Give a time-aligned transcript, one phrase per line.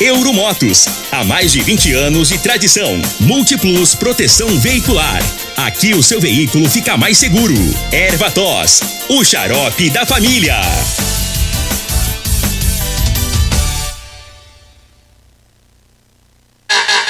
[0.00, 3.00] Euromotos, há mais de 20 anos de tradição.
[3.20, 5.22] Multiplus Proteção Veicular.
[5.56, 7.54] Aqui o seu veículo fica mais seguro.
[7.92, 10.60] Erva Tos, o xarope da família.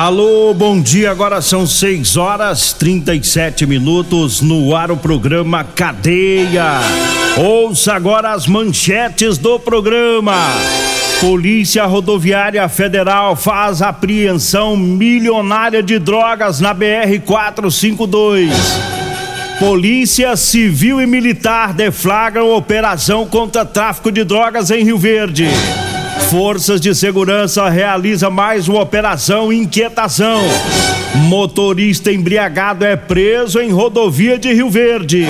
[0.00, 1.10] Alô, bom dia.
[1.10, 6.78] Agora são 6 horas 37 minutos no ar o programa Cadeia.
[7.36, 10.36] Ouça agora as manchetes do programa.
[11.20, 18.54] Polícia Rodoviária Federal faz apreensão milionária de drogas na BR 452.
[19.58, 25.48] Polícia Civil e Militar deflagram operação contra tráfico de drogas em Rio Verde.
[26.30, 30.42] Forças de segurança realiza mais uma operação inquietação.
[31.14, 35.26] Motorista embriagado é preso em rodovia de Rio Verde.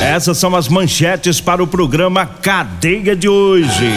[0.00, 3.90] Essas são as manchetes para o programa Cadeia de hoje.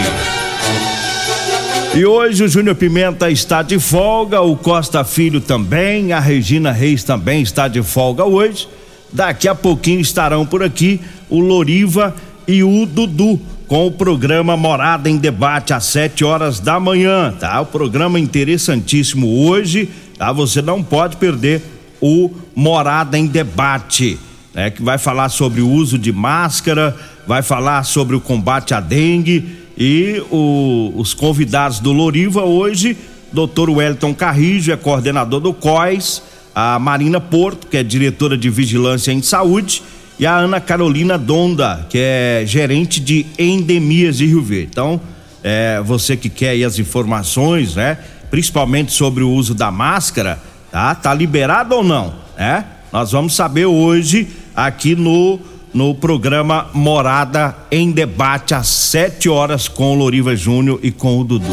[1.94, 7.04] E hoje o Júnior Pimenta está de folga, o Costa Filho também, a Regina Reis
[7.04, 8.68] também está de folga hoje.
[9.12, 11.00] Daqui a pouquinho estarão por aqui
[11.30, 12.14] o Loriva
[12.46, 17.60] e o Dudu com o programa Morada em Debate às 7 horas da manhã, tá?
[17.60, 20.32] O programa interessantíssimo hoje, tá?
[20.32, 21.62] Você não pode perder
[22.00, 24.18] o Morada em Debate,
[24.54, 24.70] né?
[24.70, 26.96] Que vai falar sobre o uso de máscara,
[27.26, 32.96] vai falar sobre o combate à dengue e o, os convidados do Loriva hoje,
[33.32, 33.70] Dr.
[33.70, 36.22] Wellington Carrijo, é coordenador do COIS,
[36.54, 39.82] a Marina Porto, que é diretora de Vigilância em Saúde,
[40.18, 44.68] e a Ana Carolina Donda, que é gerente de endemias de Rio Verde.
[44.70, 45.00] Então,
[45.42, 47.98] é, você que quer as informações, né?
[48.30, 50.40] Principalmente sobre o uso da máscara,
[50.70, 50.94] tá?
[50.94, 52.64] Tá liberado ou não, né?
[52.92, 55.38] Nós vamos saber hoje aqui no
[55.74, 61.24] no programa Morada em Debate às 7 horas com o Loriva Júnior e com o
[61.24, 61.52] Dudu.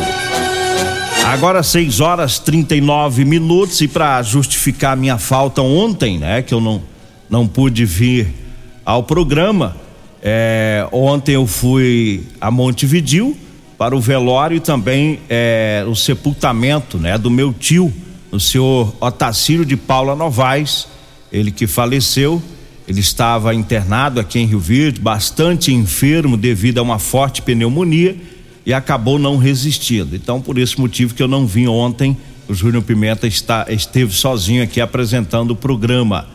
[1.25, 6.81] Agora 6 horas 39 minutos e para justificar minha falta ontem, né, que eu não
[7.30, 8.43] não pude vir
[8.85, 9.75] ao programa.
[10.21, 13.38] É, ontem eu fui a Montevidil
[13.77, 17.94] para o velório e também é, o sepultamento né, do meu tio,
[18.31, 20.88] o senhor Otacílio de Paula Novaes,
[21.31, 22.41] ele que faleceu.
[22.85, 28.17] Ele estava internado aqui em Rio Verde, bastante enfermo devido a uma forte pneumonia
[28.65, 30.15] e acabou não resistindo.
[30.15, 32.17] Então, por esse motivo que eu não vim ontem,
[32.47, 36.27] o Júnior Pimenta está, esteve sozinho aqui apresentando o programa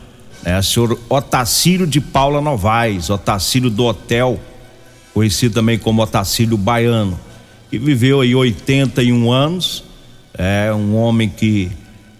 [0.43, 4.39] é, senhor Otacílio de Paula Novaes, Otacílio do Hotel,
[5.13, 7.19] conhecido também como Otacílio Baiano,
[7.69, 9.83] que viveu aí 81 anos,
[10.37, 11.69] é um homem que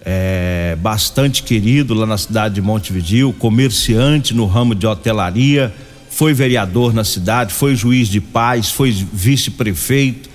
[0.02, 5.74] é bastante querido lá na cidade de Montevideo, comerciante no ramo de hotelaria,
[6.10, 10.30] foi vereador na cidade, foi juiz de paz, foi vice-prefeito,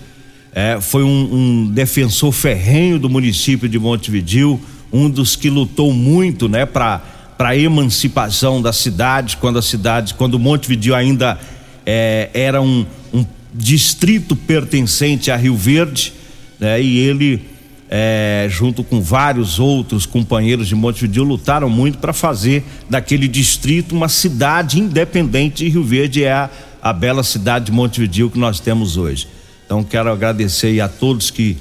[0.54, 4.60] é, foi um, um, defensor ferrenho do município de Montevideo,
[4.92, 7.02] um dos que lutou muito, né, para
[7.36, 11.38] para emancipação da cidade, quando a cidade, quando Montevideo ainda
[11.84, 16.12] é, era um, um, distrito pertencente a Rio Verde,
[16.58, 16.80] né?
[16.80, 17.42] E ele,
[17.90, 24.08] é, junto com vários outros companheiros de Montevideo, lutaram muito para fazer daquele distrito uma
[24.08, 26.50] cidade independente de Rio Verde, é a,
[26.80, 29.26] a bela cidade de Montevideo que nós temos hoje.
[29.66, 31.54] Então quero agradecer a todos que,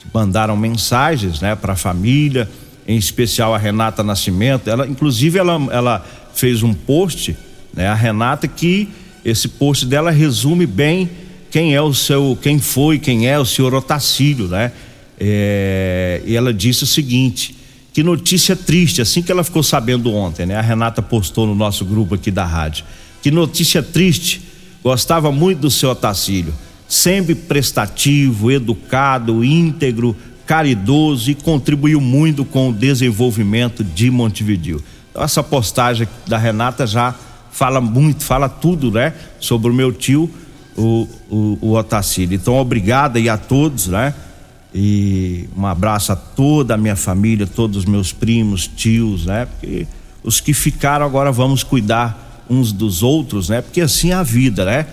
[0.00, 2.48] que mandaram mensagens, né, para a família
[2.86, 4.68] em especial a Renata Nascimento.
[4.68, 7.36] Ela, inclusive, ela, ela fez um post,
[7.72, 8.88] né, a Renata, que
[9.24, 11.08] esse post dela resume bem
[11.50, 14.72] quem é o seu, quem foi, quem é o senhor Otacílio, né?
[15.18, 17.56] É, e ela disse o seguinte:
[17.92, 20.56] que notícia triste, assim que ela ficou sabendo ontem, né?
[20.56, 22.84] A Renata postou no nosso grupo aqui da rádio.
[23.22, 24.42] Que notícia triste.
[24.82, 26.52] Gostava muito do seu Otacílio,
[26.88, 30.14] sempre prestativo, educado, íntegro,
[30.46, 34.82] caridoso e contribuiu muito com o desenvolvimento de Montevideo.
[35.10, 37.14] Então, essa postagem da Renata já
[37.50, 39.14] fala muito, fala tudo, né?
[39.38, 40.28] Sobre o meu tio,
[40.76, 42.34] o, o, o Otacílio.
[42.34, 44.12] Então, obrigado aí a todos, né?
[44.74, 49.46] E um abraço a toda a minha família, todos os meus primos, tios, né?
[49.46, 49.86] Porque
[50.24, 53.62] os que ficaram agora vamos cuidar uns dos outros, né?
[53.62, 54.86] Porque assim é a vida, né?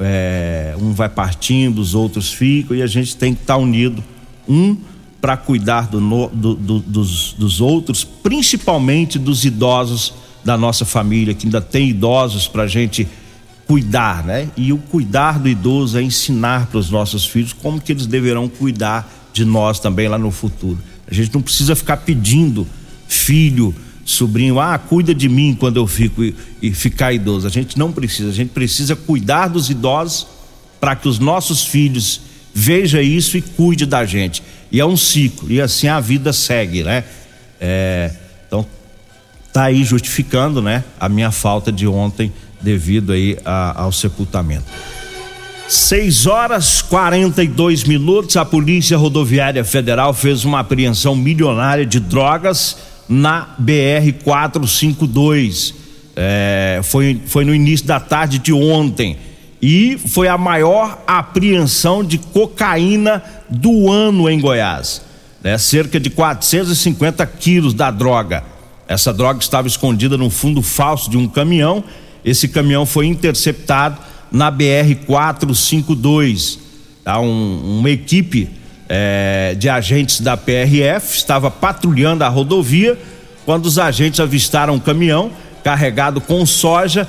[0.00, 4.02] É, um vai partindo, os outros ficam e a gente tem que estar tá unido.
[4.48, 4.78] Um
[5.20, 11.46] para cuidar do, do, do, dos, dos outros, principalmente dos idosos da nossa família, que
[11.46, 13.06] ainda tem idosos para a gente
[13.66, 14.48] cuidar, né?
[14.56, 18.48] E o cuidar do idoso é ensinar para os nossos filhos como que eles deverão
[18.48, 20.78] cuidar de nós também lá no futuro.
[21.10, 22.66] A gente não precisa ficar pedindo
[23.06, 23.74] filho,
[24.04, 27.46] sobrinho, ah, cuida de mim quando eu fico e, e ficar idoso.
[27.46, 30.26] A gente não precisa, a gente precisa cuidar dos idosos
[30.80, 32.22] para que os nossos filhos
[32.54, 34.42] vejam isso e cuide da gente.
[34.70, 37.04] E é um ciclo, e assim a vida segue, né?
[37.60, 38.10] É,
[38.46, 38.66] então,
[39.52, 44.66] tá aí justificando, né, a minha falta de ontem devido aí a, ao sepultamento.
[45.68, 52.76] 6 horas 42 minutos, a Polícia Rodoviária Federal fez uma apreensão milionária de drogas
[53.06, 55.74] na BR 452.
[56.16, 59.18] É, foi, foi no início da tarde de ontem.
[59.60, 65.02] E foi a maior apreensão de cocaína do ano em Goiás.
[65.42, 65.58] Né?
[65.58, 68.44] Cerca de 450 quilos da droga.
[68.86, 71.82] Essa droga estava escondida no fundo falso de um caminhão.
[72.24, 73.98] Esse caminhão foi interceptado
[74.30, 76.58] na BR 452.
[77.04, 77.20] Tá?
[77.20, 78.48] Um, uma equipe
[78.88, 82.98] é, de agentes da PRF estava patrulhando a rodovia
[83.44, 85.30] quando os agentes avistaram um caminhão
[85.62, 87.08] carregado com soja,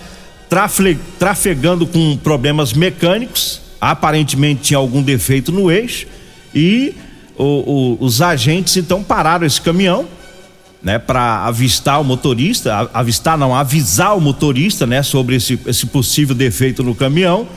[1.20, 3.62] trafegando com problemas mecânicos.
[3.80, 6.08] Aparentemente tinha algum defeito no eixo
[6.54, 6.96] e
[7.38, 10.06] o, o, os agentes então pararam esse caminhão
[10.82, 16.36] né, para avistar o motorista, avistar não, avisar o motorista, né, sobre esse, esse possível
[16.36, 17.48] defeito no caminhão.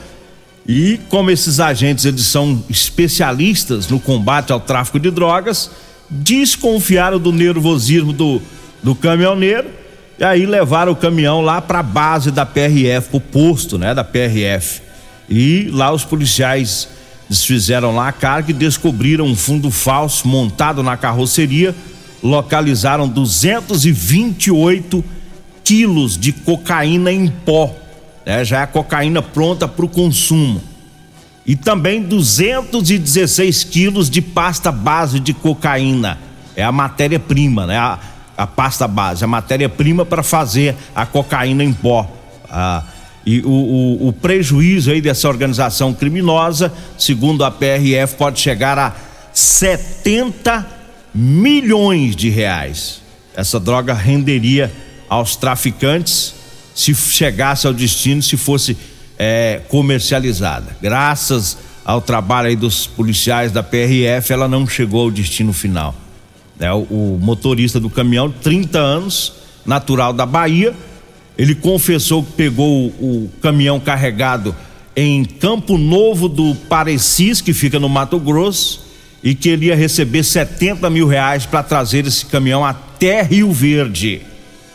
[0.65, 5.69] E como esses agentes eles são especialistas no combate ao tráfico de drogas,
[6.09, 8.41] desconfiaram do nervosismo do,
[8.81, 9.82] do caminhoneiro
[10.19, 14.03] e aí levaram o caminhão lá para a base da PRF, o posto, né, da
[14.03, 14.81] PRF.
[15.29, 16.87] E lá os policiais
[17.29, 21.73] desfizeram lá a carga e descobriram um fundo falso montado na carroceria
[22.23, 25.03] localizaram 228
[25.63, 27.75] quilos de cocaína em pó,
[28.25, 28.45] né?
[28.45, 30.61] já é a cocaína pronta para o consumo.
[31.45, 36.17] E também 216 quilos de pasta base de cocaína.
[36.55, 37.77] É a matéria-prima, né?
[37.77, 37.99] A,
[38.37, 42.09] a, pasta base, a matéria-prima para fazer a cocaína em pó.
[42.49, 42.83] Ah,
[43.25, 48.93] e o, o, o prejuízo aí dessa organização criminosa, segundo a PRF, pode chegar a
[49.31, 50.65] 70
[51.13, 53.01] milhões de reais.
[53.35, 54.71] Essa droga renderia
[55.07, 56.35] aos traficantes
[56.75, 58.77] se chegasse ao destino, se fosse
[59.17, 60.75] é, comercializada.
[60.81, 65.95] Graças ao trabalho aí dos policiais da PRF, ela não chegou ao destino final.
[66.63, 69.33] É, o, o motorista do caminhão, 30 anos,
[69.65, 70.73] natural da Bahia,
[71.37, 74.55] ele confessou que pegou o, o caminhão carregado
[74.95, 78.85] em Campo Novo do Parecis, que fica no Mato Grosso,
[79.21, 84.21] e que ele ia receber 70 mil reais para trazer esse caminhão até Rio Verde.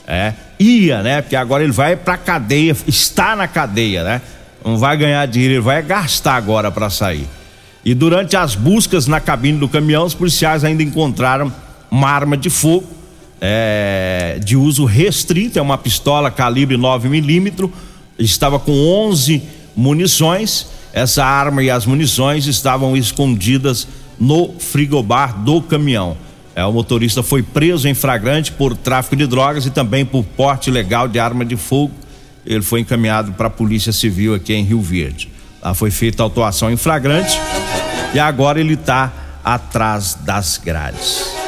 [0.06, 1.22] É, ia, né?
[1.22, 4.20] Porque agora ele vai para cadeia, está na cadeia, né?
[4.62, 7.26] Não vai ganhar dinheiro, ele vai gastar agora para sair.
[7.82, 11.50] E durante as buscas na cabine do caminhão, os policiais ainda encontraram
[11.90, 12.98] uma arma de fogo
[13.40, 17.70] é, de uso restrito, é uma pistola calibre 9 milímetros,
[18.18, 19.42] estava com 11
[19.76, 20.66] munições.
[20.92, 23.86] Essa arma e as munições estavam escondidas
[24.18, 26.16] no frigobar do caminhão.
[26.54, 30.70] É, o motorista foi preso em flagrante por tráfico de drogas e também por porte
[30.70, 31.92] ilegal de arma de fogo.
[32.44, 35.30] Ele foi encaminhado para a Polícia Civil aqui em Rio Verde.
[35.62, 37.38] Lá foi feita a autuação em flagrante
[38.12, 39.12] e agora ele está
[39.44, 41.47] atrás das grades.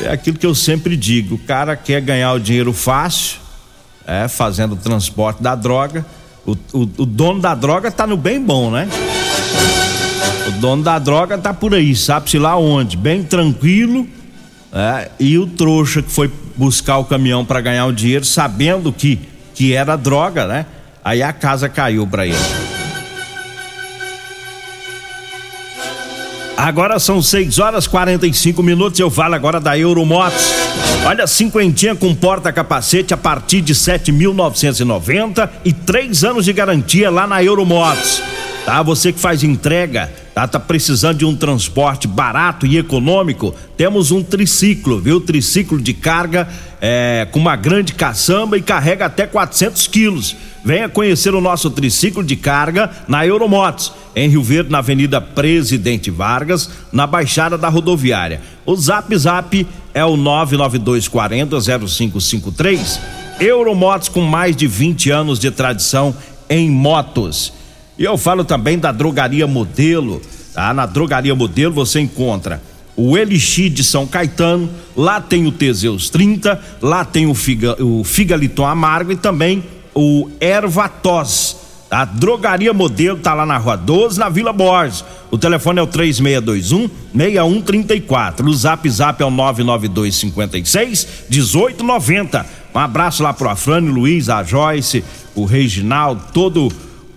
[0.00, 3.38] É aquilo que eu sempre digo: o cara quer ganhar o dinheiro fácil,
[4.06, 6.04] é, fazendo o transporte da droga.
[6.44, 8.88] O, o, o dono da droga está no bem bom, né?
[10.48, 14.06] O dono da droga tá por aí, sabe-se lá onde, bem tranquilo.
[14.72, 19.20] É, e o trouxa que foi buscar o caminhão para ganhar o dinheiro, sabendo que,
[19.54, 20.66] que era droga, né?
[21.04, 22.71] Aí a casa caiu para ele.
[26.56, 29.00] Agora são 6 horas 45 minutos.
[29.00, 30.52] Eu falo agora da Euromotos.
[31.04, 37.42] Olha, cinquentinha com porta-capacete a partir de 7.990 e três anos de garantia lá na
[37.42, 38.22] Euromotos.
[38.64, 38.80] Tá?
[38.80, 40.46] Você que faz entrega, tá?
[40.46, 43.52] Tá precisando de um transporte barato e econômico?
[43.76, 45.20] Temos um triciclo, viu?
[45.20, 46.48] Triciclo de carga
[46.80, 50.36] é, com uma grande caçamba e carrega até 400 quilos.
[50.64, 56.08] Venha conhecer o nosso triciclo de carga na Euromotos, em Rio Verde, na Avenida Presidente
[56.08, 58.40] Vargas, na Baixada da Rodoviária.
[58.64, 63.00] O Zap Zap é o 99240 0553.
[63.40, 66.14] Euromotos com mais de 20 anos de tradição
[66.48, 67.52] em motos.
[67.98, 70.20] E eu falo também da Drogaria Modelo,
[70.54, 70.72] tá?
[70.72, 72.62] Na Drogaria Modelo você encontra
[72.96, 78.04] o Elixir de São Caetano, lá tem o Teseus 30, lá tem o, Figa, o
[78.04, 81.56] Figaliton Amargo e também o Ervatos.
[81.90, 85.04] A Drogaria Modelo tá lá na Rua 12, na Vila Borges.
[85.30, 88.48] O telefone é o 3621 6134.
[88.48, 92.46] O Zap Zap é o 992 56 1890.
[92.74, 96.72] Um abraço lá pro Afrânio Luiz, a Joyce, o Reginaldo, todo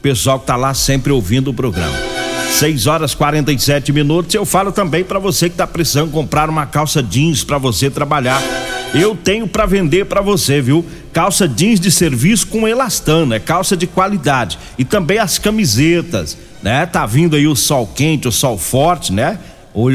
[0.06, 1.98] pessoal que tá lá sempre ouvindo o programa.
[2.52, 4.36] 6 horas 47 minutos.
[4.36, 8.40] Eu falo também para você que tá precisando comprar uma calça jeans para você trabalhar.
[8.94, 10.86] Eu tenho para vender para você, viu?
[11.12, 14.60] Calça jeans de serviço com elastano, é calça de qualidade.
[14.78, 16.86] E também as camisetas, né?
[16.86, 19.40] Tá vindo aí o sol quente, o sol forte, né?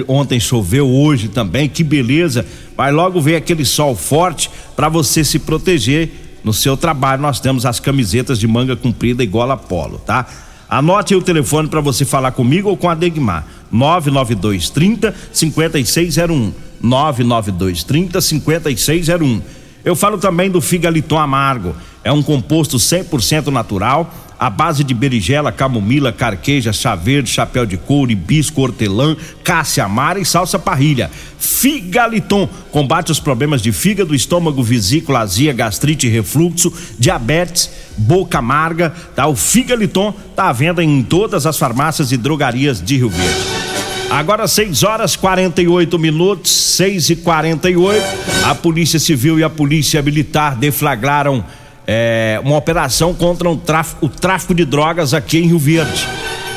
[0.09, 2.45] Ontem choveu, hoje também, que beleza.
[2.77, 6.11] Vai logo ver aquele sol forte para você se proteger
[6.43, 10.27] no seu trabalho, nós temos as camisetas de manga comprida e gola polo, tá?
[10.69, 13.45] Anote o telefone para você falar comigo ou com a Degmar.
[13.73, 16.53] 992 30 5601.
[16.81, 19.43] 992 30 5601.
[19.85, 21.75] Eu falo também do Figaliton Amargo.
[22.05, 27.77] É um composto 100% natural a base de berigela, camomila, carqueja, chá verde, chapéu de
[27.77, 31.11] couro, hibisco, hortelã, cássia amara e salsa parrilha.
[31.39, 37.69] Figaliton combate os problemas de fígado, estômago, vesícula, azia, gastrite, refluxo, diabetes,
[37.99, 39.27] boca amarga, tá?
[39.27, 43.61] O Figaliton tá à venda em todas as farmácias e drogarias de Rio Verde.
[44.09, 48.03] Agora 6 horas 48 minutos, 6 e 48
[48.45, 51.45] A Polícia Civil e a Polícia Militar deflagraram
[51.93, 56.07] é, uma operação contra um tráfico, o tráfico de drogas aqui em Rio Verde.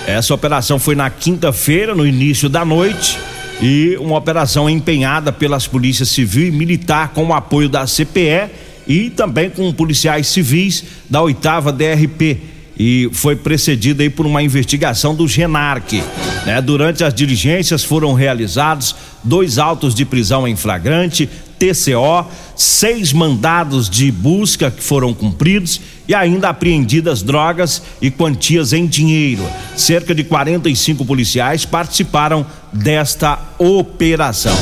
[0.05, 3.17] Essa operação foi na quinta-feira, no início da noite,
[3.59, 8.51] e uma operação empenhada pelas polícias civil e militar com o apoio da CPE
[8.87, 12.37] e também com policiais civis da oitava DRP
[12.77, 16.03] e foi precedida aí por uma investigação do Genarc.
[16.45, 16.61] Né?
[16.61, 21.27] Durante as diligências foram realizados dois autos de prisão em flagrante,
[21.63, 22.25] TCO,
[22.57, 29.43] seis mandados de busca que foram cumpridos e ainda apreendidas drogas e quantias em dinheiro.
[29.77, 34.55] Cerca de 45 policiais participaram desta operação.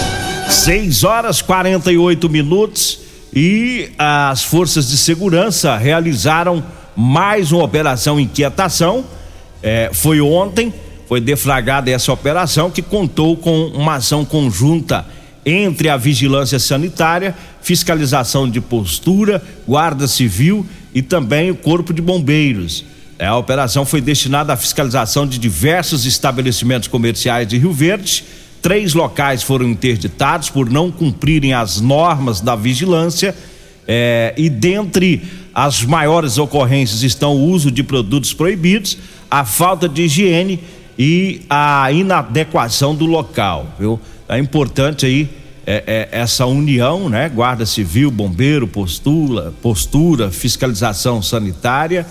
[0.48, 3.00] 6 horas 48 minutos
[3.34, 6.64] e as forças de segurança realizaram
[6.96, 9.04] mais uma operação inquietação.
[9.64, 10.72] É, foi ontem,
[11.08, 15.06] foi deflagrada essa operação que contou com uma ação conjunta
[15.46, 22.86] entre a vigilância sanitária, fiscalização de postura, guarda civil e também o corpo de bombeiros.
[23.18, 28.24] É, a operação foi destinada à fiscalização de diversos estabelecimentos comerciais de Rio Verde.
[28.62, 33.36] Três locais foram interditados por não cumprirem as normas da vigilância.
[33.88, 35.22] É, e dentre
[35.54, 38.98] as maiores ocorrências estão o uso de produtos proibidos,
[39.30, 40.60] a falta de higiene
[41.04, 44.00] e a inadequação do local, viu?
[44.30, 45.28] É importante aí
[45.66, 47.28] é, é, essa união, né?
[47.28, 52.06] Guarda Civil, Bombeiro, postura, postura, fiscalização sanitária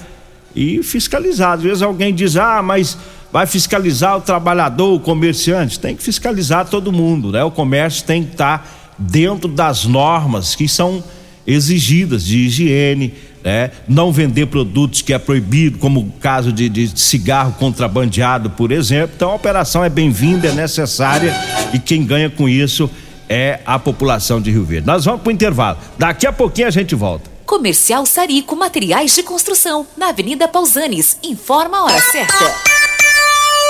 [0.56, 1.52] e fiscalizar.
[1.52, 2.98] Às vezes alguém diz, ah, mas
[3.32, 5.78] vai fiscalizar o trabalhador, o comerciante.
[5.78, 7.44] Tem que fiscalizar todo mundo, né?
[7.44, 11.00] O comércio tem que estar dentro das normas que são
[11.46, 13.70] exigidas de higiene, né?
[13.88, 19.12] Não vender produtos que é proibido, como o caso de, de cigarro contrabandeado, por exemplo.
[19.16, 21.34] Então a operação é bem-vinda, é necessária
[21.72, 22.90] e quem ganha com isso
[23.28, 24.86] é a população de Rio Verde.
[24.86, 25.78] Nós vamos para o intervalo.
[25.96, 27.30] Daqui a pouquinho a gente volta.
[27.46, 31.16] Comercial Sarico Materiais de Construção, na Avenida Pausanes.
[31.22, 32.54] Informa a hora certa.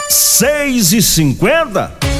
[0.09, 2.20] 6 e 50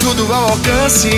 [0.00, 1.10] tudo ao alcance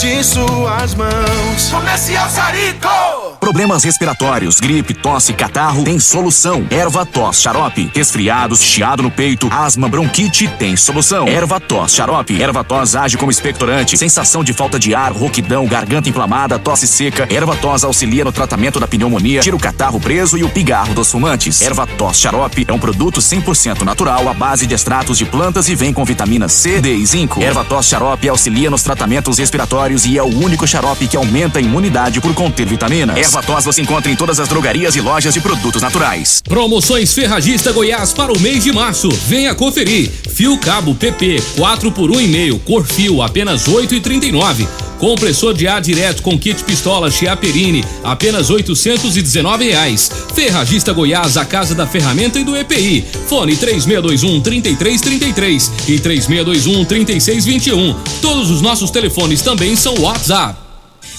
[0.00, 1.68] de suas mãos.
[1.70, 3.36] Comercial Sarico!
[3.40, 6.66] Problemas respiratórios, gripe, tosse, catarro, tem solução.
[6.70, 7.90] Erva tos, xarope.
[7.94, 11.28] Resfriados, chiado no peito, asma, bronquite, tem solução.
[11.28, 12.42] Erva tos, xarope.
[12.42, 13.96] Erva tos age como expectorante.
[13.96, 17.28] Sensação de falta de ar, rouquidão, garganta inflamada, tosse seca.
[17.30, 21.10] Erva tos auxilia no tratamento da pneumonia, tira o catarro preso e o pigarro dos
[21.10, 21.60] fumantes.
[21.62, 25.74] Erva tos xarope é um produto 100% natural à base de extratos de plantas e
[25.74, 27.42] vem com vitamina C, D e zinco.
[27.42, 31.62] Erva tos xarope auxilia nos tratamentos respiratórios e é o único xarope que aumenta a
[31.62, 33.16] imunidade por conter vitaminas.
[33.16, 36.42] Erva tos você encontra em todas as drogarias e lojas de produtos naturais.
[36.46, 39.08] Promoções Ferragista Goiás para o mês de março.
[39.26, 40.10] Venha conferir.
[40.34, 44.66] Fio cabo PP 4 por 1,5, cor fio apenas 8,39.
[44.98, 50.10] Compressor de ar direto com kit pistola Chiaperini, apenas 819 reais.
[50.34, 53.04] Ferragista Goiás, a casa da ferramenta e do EPI.
[53.26, 57.94] Fone 3621 3333 e 3621 3621.
[58.20, 60.65] Todos os nossos telefones também são WhatsApp.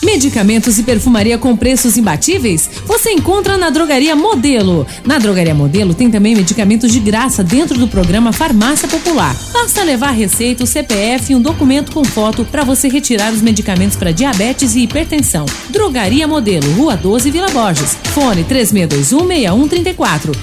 [0.02, 2.70] Medicamentos e perfumaria com preços imbatíveis?
[2.86, 4.86] Você encontra na Drogaria Modelo.
[5.04, 9.36] Na Drogaria Modelo tem também medicamentos de graça dentro do programa Farmácia Popular.
[9.52, 13.98] Basta levar receita, o CPF e um documento com foto para você retirar os medicamentos
[13.98, 15.46] para diabetes e hipertensão.
[15.70, 17.98] Drogaria Modelo, Rua 12, Vila Borges.
[18.14, 20.36] Fone 36216134.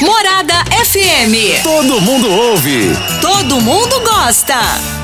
[0.00, 1.62] Morada FM.
[1.62, 2.90] Todo mundo ouve.
[3.20, 5.03] Todo mundo gosta.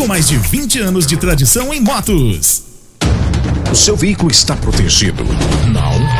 [0.00, 2.62] com mais de 20 anos de tradição em motos.
[3.70, 5.22] O seu veículo está protegido?
[5.70, 6.19] Não?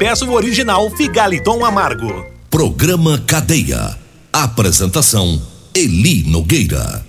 [0.00, 2.24] peça o original Figaliton Amargo.
[2.48, 3.98] Programa Cadeia.
[4.32, 5.38] Apresentação
[5.74, 7.04] Eli Nogueira.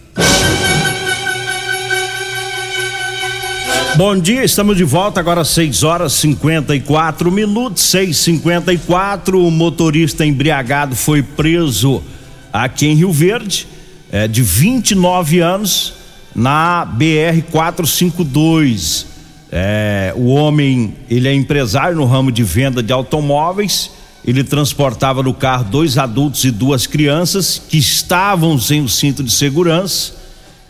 [3.96, 9.36] Bom dia, estamos de volta agora 6 horas 54 minutos, 6:54.
[9.36, 12.04] O motorista embriagado foi preso
[12.52, 13.70] aqui em Rio Verde,
[14.12, 15.94] é, de 29 anos,
[16.36, 19.11] na BR 452.
[19.52, 23.92] É, o homem, ele é empresário no ramo de venda de automóveis.
[24.24, 29.32] Ele transportava no carro dois adultos e duas crianças que estavam sem o cinto de
[29.32, 30.14] segurança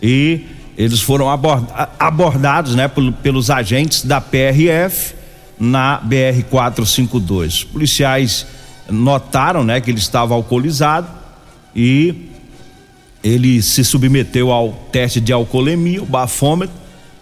[0.02, 0.46] e
[0.78, 1.28] eles foram
[2.00, 2.90] abordados, né,
[3.22, 5.14] pelos agentes da PRF
[5.60, 7.66] na BR 452.
[7.66, 8.48] Policiais
[8.90, 11.08] notaram, né, que ele estava alcoolizado
[11.76, 12.30] e
[13.24, 16.81] ele se submeteu ao teste de alcoolemia, o bafômetro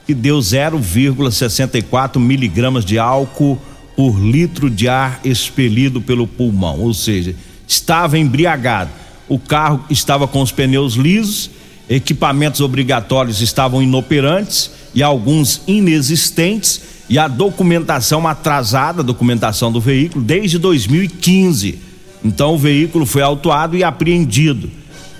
[0.09, 3.59] que deu 0,64 miligramas de álcool
[3.95, 7.35] por litro de ar expelido pelo pulmão, ou seja,
[7.67, 8.89] estava embriagado.
[9.27, 11.51] O carro estava com os pneus lisos,
[11.87, 20.25] equipamentos obrigatórios estavam inoperantes e alguns inexistentes e a documentação atrasada, a documentação do veículo
[20.25, 21.77] desde 2015.
[22.25, 24.71] Então o veículo foi autuado e apreendido.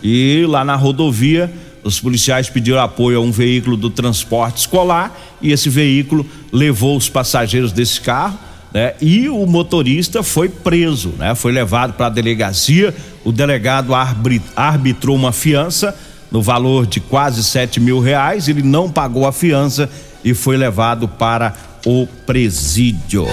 [0.02, 5.52] E lá na rodovia Os policiais pediram apoio a um veículo do transporte escolar e
[5.52, 8.38] esse veículo levou os passageiros desse carro,
[8.74, 8.94] né?
[9.02, 11.34] E o motorista foi preso, né?
[11.36, 12.94] Foi levado para a delegacia.
[13.24, 13.94] O delegado
[14.56, 15.98] arbitrou uma fiança
[16.32, 18.48] no valor de quase sete mil reais.
[18.48, 19.90] Ele não pagou a fiança
[20.24, 23.26] e foi levado para o presídio.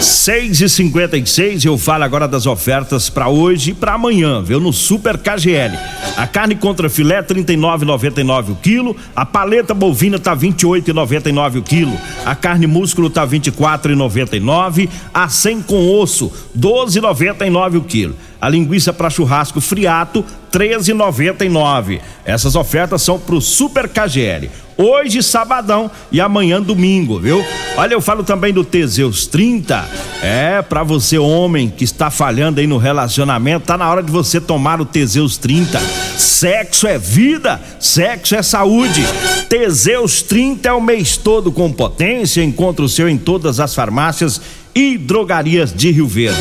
[0.00, 4.60] 6 e 56 eu falo agora das ofertas para hoje e para amanhã, viu?
[4.60, 5.76] No Super KGL.
[6.16, 12.34] A carne contra filé 39,99 o quilo, a paleta bovina tá 28,99 o quilo, a
[12.34, 18.16] carne músculo tá 24,99, a 100 com osso 12,99 o quilo.
[18.40, 22.00] A linguiça para churrasco friato 13,99.
[22.24, 27.44] Essas ofertas são pro Super KGL hoje sabadão e amanhã domingo, viu?
[27.76, 29.84] Olha, eu falo também do Teseus 30.
[30.22, 34.40] É, para você homem que está falhando aí no relacionamento, tá na hora de você
[34.40, 35.80] tomar o Teseus 30.
[36.16, 39.04] Sexo é vida, sexo é saúde.
[39.48, 44.40] Teseus 30 é o mês todo com potência, encontra o seu em todas as farmácias
[44.78, 46.38] e drogarias de Rio Verde.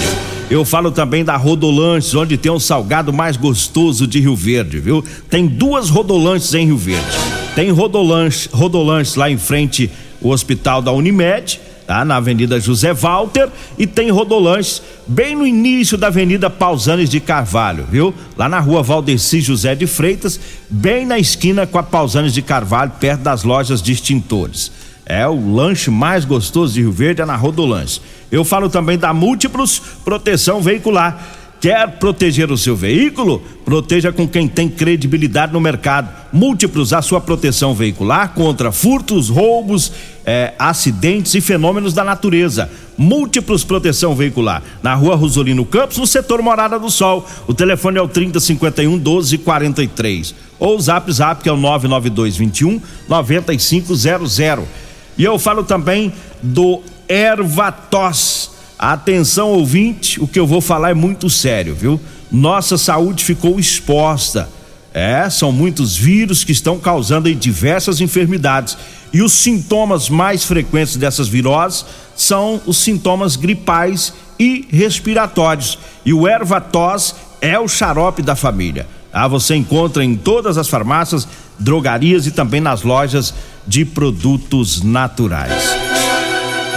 [0.47, 5.03] Eu falo também da Rodolanches, onde tem o salgado mais gostoso de Rio Verde, viu?
[5.27, 7.07] Tem duas Rodolanches em Rio Verde.
[7.55, 9.89] Tem Rodolanche, Rodolanche lá em frente
[10.21, 12.05] o hospital da Unimed, tá?
[12.05, 17.87] Na Avenida José Walter e tem Rodolanche bem no início da Avenida Pausanes de Carvalho,
[17.89, 18.13] viu?
[18.37, 22.91] Lá na rua Valdeci José de Freitas, bem na esquina com a Pausanes de Carvalho,
[22.99, 24.71] perto das lojas de extintores.
[25.09, 28.01] É o lanche mais gostoso de Rio Verde é na Rodolanche.
[28.29, 33.41] Eu falo também da Múltiplos Proteção Veicular Quer proteger o seu veículo?
[33.65, 36.07] Proteja com quem tem credibilidade no mercado.
[36.31, 39.91] Múltiplos a sua proteção veicular contra furtos, roubos,
[40.23, 42.69] eh, acidentes e fenômenos da natureza.
[42.95, 44.61] Múltiplos proteção veicular.
[44.83, 47.25] Na rua Rosolino Campos, no setor Morada do Sol.
[47.47, 50.35] O telefone é o 3051 1243.
[50.59, 54.86] Ou o zap zap que é o 99221 9500.
[55.17, 61.31] E eu falo também do Ervatos Atenção ouvinte, o que eu vou falar é muito
[61.31, 61.99] sério, viu?
[62.31, 64.47] Nossa saúde ficou exposta.
[64.93, 68.77] É, são muitos vírus que estão causando diversas enfermidades.
[69.11, 75.79] E os sintomas mais frequentes dessas viroses são os sintomas gripais e respiratórios.
[76.05, 78.87] E o Ervatos é o xarope da família.
[79.17, 81.27] Ah, você encontra em todas as farmácias,
[81.57, 83.33] drogarias e também nas lojas
[83.65, 86.16] de produtos naturais.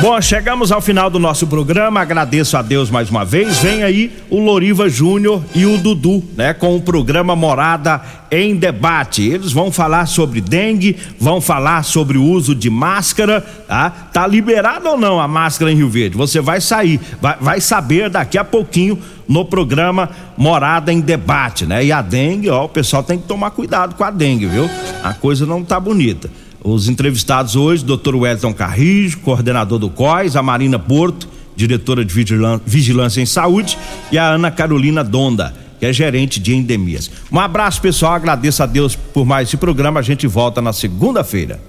[0.00, 2.00] Bom, chegamos ao final do nosso programa.
[2.00, 3.58] Agradeço a Deus mais uma vez.
[3.58, 9.22] Vem aí o Loriva Júnior e o Dudu, né, com o programa Morada em Debate.
[9.22, 13.90] Eles vão falar sobre dengue, vão falar sobre o uso de máscara, tá?
[13.90, 16.16] Tá liberado ou não a máscara em Rio Verde?
[16.16, 21.84] Você vai sair, vai, vai saber daqui a pouquinho no programa Morada em Debate, né?
[21.84, 24.68] E a dengue, ó, o pessoal tem que tomar cuidado com a dengue, viu?
[25.04, 26.30] A coisa não tá bonita.
[26.62, 28.14] Os entrevistados hoje, Dr.
[28.14, 32.14] Wellington Carrijo, coordenador do COIS, a Marina Porto, diretora de
[32.66, 33.78] Vigilância em Saúde,
[34.12, 37.10] e a Ana Carolina Donda, que é gerente de endemias.
[37.32, 38.12] Um abraço, pessoal.
[38.12, 40.00] Agradeço a Deus por mais esse programa.
[40.00, 41.60] A gente volta na segunda-feira.